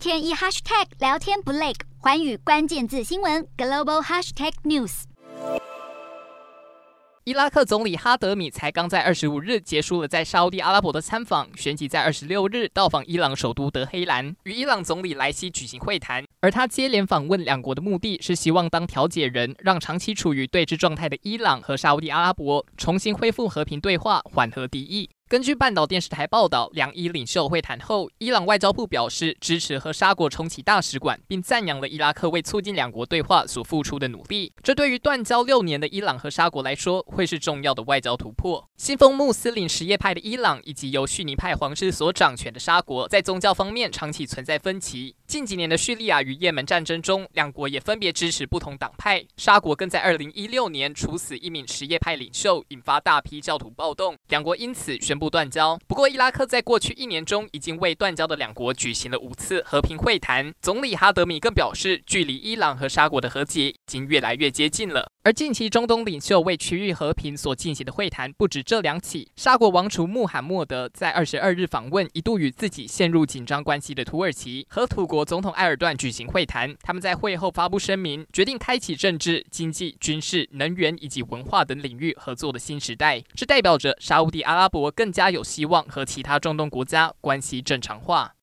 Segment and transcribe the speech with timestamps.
[0.00, 5.02] 天一 hashtag 聊天不累，环宇关键字新闻 global hashtag news。
[7.24, 16.24] 伊拉克总理哈德米才刚在二十五日结束了在沙乌地阿拉伯的参访，旋即在二十六日到访伊朗首都德黑兰，与伊朗总理莱西举行会谈。
[16.40, 25.10] 而他接连访问两国的目的是希望当调解人，让长期处于对峙状态的伊朗和沙乌地阿拉伯重新恢复和平对话，缓和敌意。
[25.30, 34.52] 根据半岛电视台报道，两伊领袖会谈后，伊朗外交部表示支持和沙国重启大使馆，并赞扬了伊拉克为促进两国对话所付出的努力。
[34.60, 38.68] 这对于断交六年的伊朗和沙国来说，会是重要的外交突破。
[38.76, 45.14] 信奉穆斯林什叶派的伊朗以及由逊尼派皇室所掌权的沙国，在宗教方面长期存在分歧。
[45.28, 49.24] 近几年的叙利亚与也门战争中，两国也分别支持不同党派。
[49.36, 54.16] 沙国更在二零一六年处死一名什叶派领袖，引发大批教徒暴动。
[54.26, 55.78] 两国因此宣不断交。
[55.86, 60.52] 不过，伊拉克在过去一年中已经为断交的两国举行了五次和平会谈。
[60.62, 65.12] 总理哈德米更表示，距离伊朗和沙国的和解已经越来越接近了。
[65.22, 69.30] 而近期中东领袖为区域和平所进行的会谈不止这两起。
[69.36, 76.74] 沙国王储穆罕默德在二十二日访问一度与自己陷入紧张关系的土耳其，和土国总统埃尔段举行会谈。
[76.80, 83.22] 他们在会后发布声明，决定开启政治、经济、军事、能源以及文化等领域合作的新时代。
[83.34, 88.32] 这代表着沙乌地阿拉伯更加有希望和其他中东国家关系正常化。